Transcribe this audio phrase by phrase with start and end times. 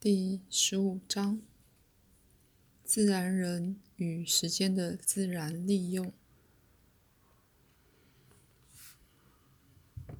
[0.00, 1.42] 第十五章：
[2.84, 6.12] 自然人与时间的自然利用。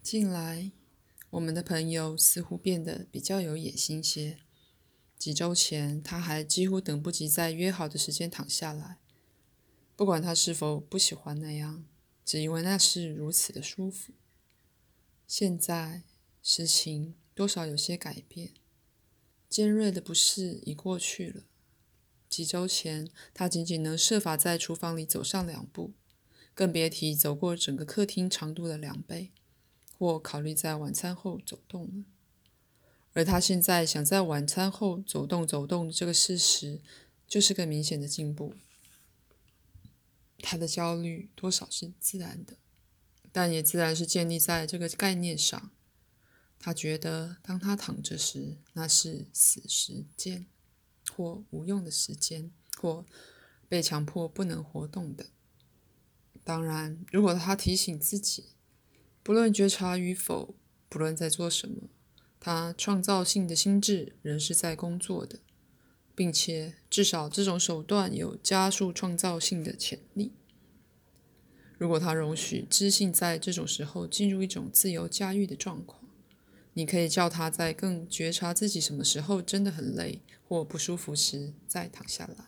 [0.00, 0.70] 近来，
[1.30, 4.38] 我们的朋友似乎变得比较有野心些。
[5.18, 8.98] 几周前，他还几乎等不及在约好的时间躺下来，
[9.96, 11.84] 不管他是否不喜欢那样，
[12.24, 14.12] 只因为那是如此的舒服。
[15.26, 16.04] 现在，
[16.40, 18.52] 事情多少有些改变。
[19.54, 21.44] 尖锐的不适已过去了。
[22.28, 25.92] 几周前，他仅仅能设法在厨房里走上两步，
[26.56, 29.30] 更别提走过整个客厅长度的两倍，
[29.96, 32.04] 或考虑在晚餐后走动了。
[33.12, 36.80] 而他现在想在晚餐后走动走动这个事实，
[37.28, 38.54] 就是个明显的进步。
[40.40, 42.54] 他的焦虑多少是自然的，
[43.30, 45.70] 但也自然是建立在这个概念上。
[46.64, 50.46] 他觉得，当他躺着时，那是死时间，
[51.14, 53.04] 或无用的时间，或
[53.68, 55.26] 被强迫不能活动的。
[56.42, 58.46] 当然，如果他提醒自己，
[59.22, 60.54] 不论觉察与否，
[60.88, 61.90] 不论在做什么，
[62.40, 65.40] 他创造性的心智仍是在工作的，
[66.14, 70.32] 并且至少这种手段有加速创造性的潜力。
[71.76, 76.02] 如果他容许知性在这种时候进入一种自由驾驭的状况。
[76.74, 82.44] 你可以叫他在更觉察自己什么时候真的很累或不舒服时再躺下来。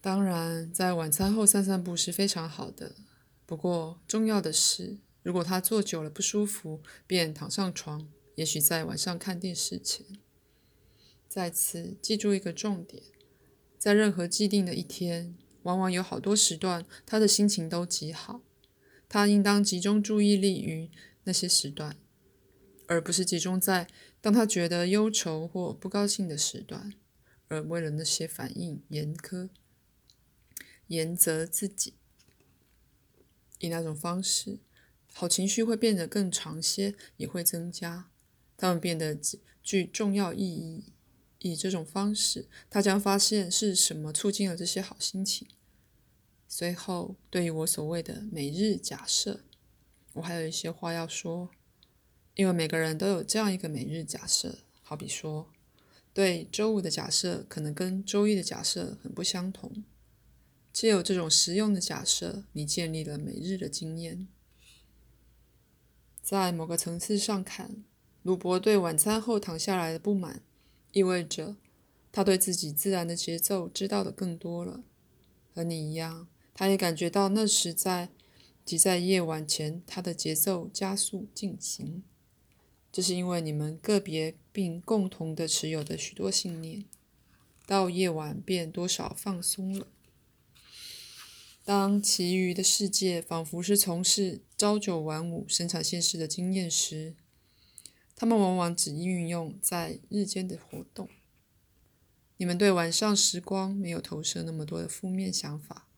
[0.00, 2.94] 当然，在晚餐后散散步是非常好的。
[3.46, 10.06] 不过，重要的是，如果他坐久了不舒服，便躺上床，也许在晚上看电视前。
[11.28, 13.02] 再次记住一个重点：
[13.78, 18.42] 在任何既定的一天，往往有好多时段，他的心情都极好。
[19.08, 20.90] 他应当集中注意力于。
[21.24, 21.96] 那些时段，
[22.86, 23.88] 而不是集中在
[24.20, 26.94] 当他觉得忧愁或不高兴的时段，
[27.48, 29.48] 而为了那些反应严苛、
[30.86, 31.94] 严责自己。
[33.58, 34.58] 以那种方式，
[35.12, 38.10] 好情绪会变得更长些，也会增加，
[38.56, 39.18] 他们变得
[39.62, 40.92] 具重要意义。
[41.38, 45.46] 以这种方式，他将发现是什么促进了这些好心情。
[46.48, 49.44] 随后，对于我所谓的每日假设。
[50.14, 51.50] 我还有一些话要说，
[52.34, 54.58] 因为每个人都有这样一个每日假设。
[54.82, 55.50] 好比说，
[56.12, 59.84] 对周五的假设可能跟周一的假设很不相同。
[60.72, 64.28] 只有这种实用的假设，你建立了每日的经验。
[66.22, 67.84] 在某个层次上看，
[68.22, 70.42] 鲁伯对晚餐后躺下来的不满，
[70.92, 71.56] 意味着
[72.12, 74.84] 他对自己自然的节奏知道的更多了。
[75.52, 78.10] 和你一样，他也感觉到那时在。
[78.64, 82.02] 即在夜晚前，它的节奏加速进行。
[82.90, 86.84] 这是因为你们个别并共同的持有的许多信念，
[87.66, 89.88] 到夜晚便多少放松了。
[91.64, 97.14] 当其余的世界仿佛是从事朝九晚五生产线式的经验时，
[98.14, 101.08] 他们往往只运用在日间的活动。
[102.36, 105.88] 你们对晚上时光没有投射那么多的负面想法，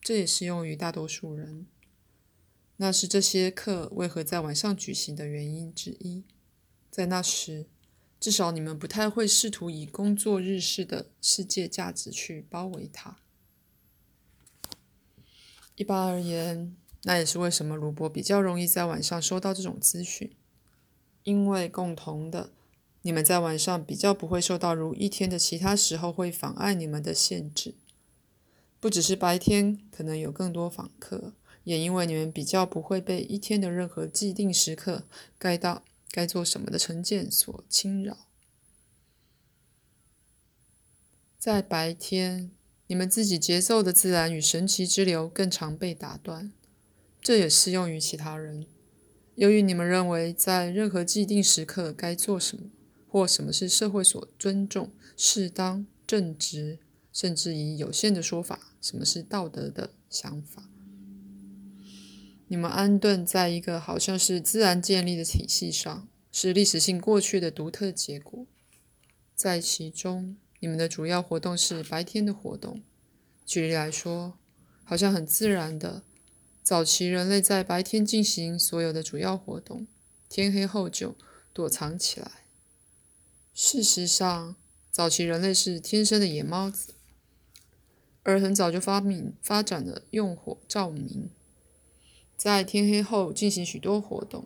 [0.00, 1.66] 这也适用于大多数人。
[2.80, 6.24] 那是这些课为何在晚上举行的原因之一。
[6.90, 7.66] 在那时，
[8.20, 13.18] 至少你们不太会试图以工作日式的世界价值去包围它。
[15.74, 20.32] 一般而言，那也是为什么卢伯比较容易在晚上收到这种资讯，
[21.24, 22.52] 因为共同的，
[23.02, 27.74] 你们在晚上比较不会受到如一天的其他时候会妨碍你们的限制。
[28.78, 31.34] 不只是白天可能有更多访客。
[31.64, 35.04] 也因为你们比较不会被一天的任何既定时刻
[35.38, 38.16] 该到该做什么的成见所侵扰，
[41.38, 42.50] 在白天，
[42.86, 46.52] 你们自己节奏的自然与神奇之流更常被打断，
[47.20, 48.66] 这也适用于其他人。
[49.34, 52.70] 由于你们认为在任何既定时刻该做什么，
[53.06, 56.80] 或什么是社会所尊重、适当、正直，
[57.12, 60.68] 甚至以有限的说法，什么是道德的想法。
[62.50, 68.46] 你们安顿在一个好像是自然建立的体系上，是历史性过去的独特结果。
[69.34, 72.82] 在其中，你们的主要活动是白天的活动。
[73.44, 74.38] 举例来说，
[74.82, 76.02] 好像很自然的，
[76.62, 79.86] 早期人类在白天进行所有的主要活动，
[80.28, 81.14] 天黑后就
[81.52, 82.30] 躲藏起来。
[83.52, 84.56] 事实上，
[84.90, 86.94] 早期人类是天生的野猫子，
[88.22, 91.28] 而很早就发明发展了用火照明。
[92.38, 94.44] 在天黑后进行许多活动，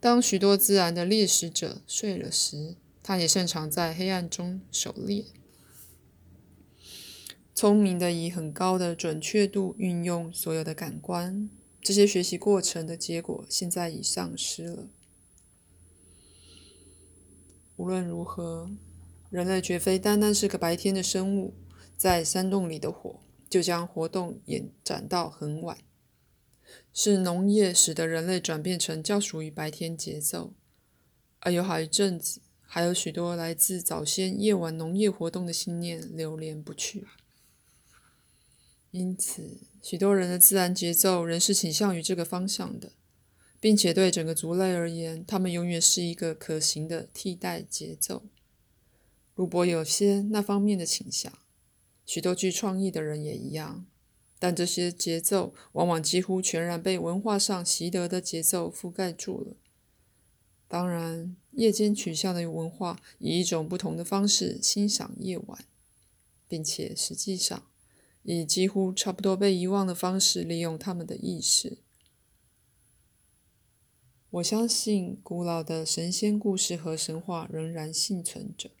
[0.00, 5.26] 当许多自然的猎食者睡了时，他也擅长在黑暗中狩猎。
[7.54, 11.50] 聪明的以很高的准确度运用所有的感官，
[11.82, 14.88] 这些学习过程的结果现在已丧失了。
[17.76, 18.70] 无论如何，
[19.28, 21.52] 人类绝非单单是个白天的生物，
[21.98, 23.20] 在山洞里的火
[23.50, 25.76] 就将活动延展到很晚。
[26.98, 30.54] 是农业使得人类转变成较属于白天节奏，
[31.40, 37.06] 而有好一阵子，还有许多来自早先夜晚农业活动的信念流连不去。
[38.92, 42.92] 因此，许多人的自然节奏仍是倾向于这个方向的，
[43.60, 48.24] 并且对整个族类而言，他们永远是一个可行的替代节奏。
[49.34, 51.30] 鲁伯有些那方面的倾向，
[52.06, 53.84] 许多具创意的人也一样，
[54.38, 59.56] 但这些节奏往往几乎全然被文化上习得的节奏覆盖住了。
[60.68, 65.64] 当然，夜间取向的文化以一种不同的方式欣赏夜晚，
[66.48, 67.64] 并且实际上。
[68.28, 71.78] 以几乎差不多被遗忘的方式利用他们的意识。
[74.30, 78.72] 我相信古老的神仙故事和神话仍然幸存着，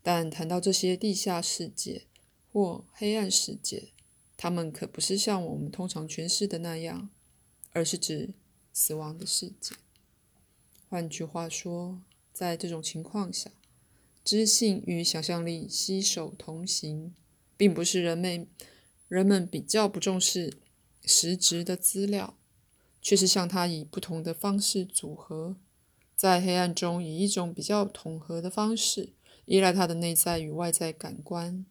[0.00, 2.06] 但谈到这些地下世界
[2.52, 3.88] 或黑暗世界，
[4.38, 7.10] 它们可不是像我们通常诠释的那样，
[7.72, 8.30] 而是指
[8.72, 9.76] 死亡的世界。
[10.88, 12.00] 换句话说，
[12.32, 13.50] 在这种情况下，
[14.24, 17.12] 知性与想象力携手同行。
[17.58, 18.46] 并不是人们
[19.08, 20.58] 人们比较不重视
[21.04, 22.38] 实质的资料，
[23.02, 25.56] 却是向它以不同的方式组合，
[26.14, 29.12] 在黑暗中以一种比较统合的方式
[29.46, 31.66] 依赖它的内在与外在感官。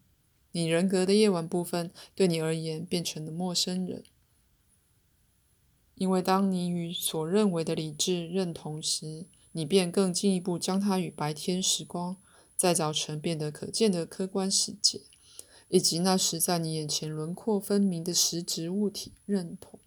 [0.52, 4.02] 你人格的夜晚部分对你而言变成了陌生人，
[5.94, 12.16] 因为当你与所认为的理智认同时，你便更进一步将它与白天时光
[12.56, 15.02] 再造成变得可见的客观世界。
[15.70, 19.78] 以及那时在你眼前轮廓分明的实质物体认同，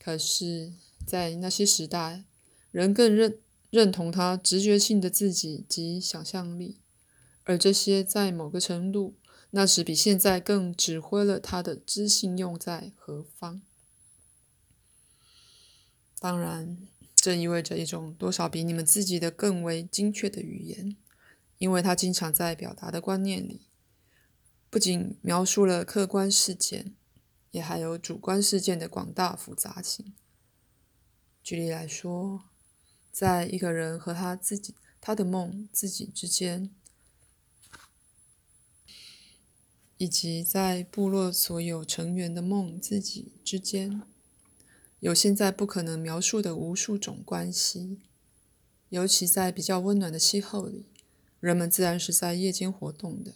[0.00, 0.72] 可是，
[1.06, 2.24] 在那些时代，
[2.72, 3.38] 人更认
[3.70, 6.78] 认同他直觉性的自己及想象力，
[7.44, 9.16] 而这些在某个程度，
[9.50, 13.62] 那时比现在更指挥了他的知性用在何方。
[16.18, 16.78] 当然，
[17.14, 20.96] 这意味着一种多少比你们自己的更为精确的语言。
[21.58, 23.68] 因为他经常在表达的观念里，
[24.68, 26.96] 不仅描述了客观事件，
[27.52, 30.12] 也还有主观事件的广大复杂性。
[31.40, 32.46] 举例来说，
[33.12, 36.74] 在一个人和他自己、他的梦自己之间，
[40.02, 44.02] 以及在部落所有成员的梦自己之间，
[44.98, 48.00] 有现在不可能描述的无数种关系，
[48.88, 50.86] 尤其在比较温暖的气候里。
[51.38, 53.34] 人们自然是在夜间活动的，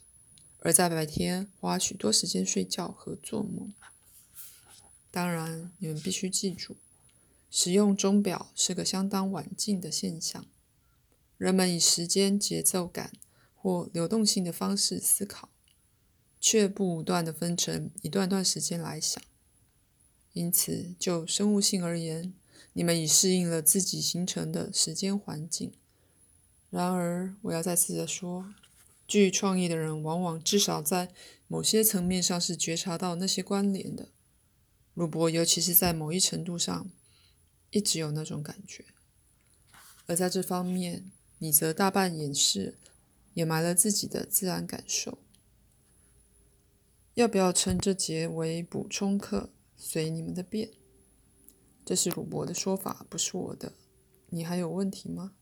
[0.59, 3.73] 而在白天花许多时间睡觉和做梦。
[5.13, 6.75] 当然，你们必须记住，
[7.49, 10.45] 使用钟表是个相当晚近的现象。
[11.39, 13.13] 人们以时间节奏感
[13.55, 15.49] 或流动性的方式思考，
[16.49, 19.21] 却不武断的分成一段段时间来想。
[20.33, 22.33] 因此，就生物性而言，
[22.73, 25.73] 你们已适应了自己形成的时间环境。
[26.71, 28.55] 然而，我要再次的说，
[29.09, 31.13] 具创意的人往往至少在
[31.49, 34.11] 某些层面上是觉察到那些关联的。
[34.95, 36.89] 鲁伯，尤其是在某一程度上，
[37.73, 38.85] 一直有那种感觉。
[40.07, 42.79] 而在这方面，你则大半掩饰、
[43.35, 45.19] 掩埋了自己的自然感受。
[47.17, 49.49] 要不要称这节为补充课？
[49.75, 50.73] 随你们的便。
[51.83, 53.73] 这是鲁伯的说法，不是我的。
[54.29, 55.33] 你还有问题吗？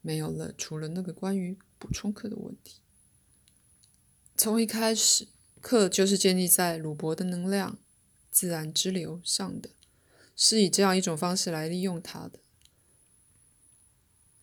[0.00, 2.80] 没有了，除了那个关于补充课的问题。
[4.36, 5.26] 从一开始，
[5.60, 7.78] 课就是建立在鲁伯的能量
[8.30, 9.70] 自然之流上的，
[10.36, 12.38] 是以这样一种方式来利用它的。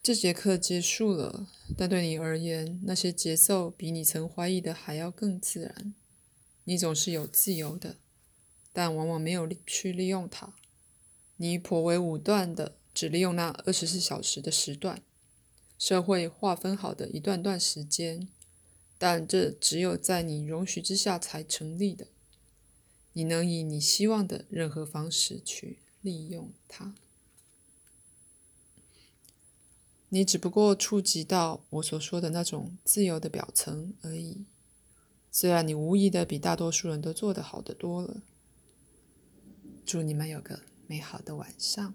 [0.03, 1.47] 这节课结束了，
[1.77, 5.93] 但对你而言，那些节奏比你曾怀疑的还要更自然。
[6.69, 7.97] 你总是有自由的，
[8.71, 10.53] 但往往没有去利用它。
[11.37, 15.01] 你颇为武断的只利用那二十四小时的时段。
[15.79, 18.27] 社会划分好的一段段时间，
[18.99, 22.05] 但这只有在你容许之下才成立的。
[23.13, 26.93] 你能以你希望的任何方式去利用它。
[30.09, 34.45] 你只不过触及到我所说的那种自由的表层而已。
[35.39, 38.23] 虽然你无疑的比大多数人都做得好得多了。
[39.85, 41.93] 祝你们有个美好的晚上。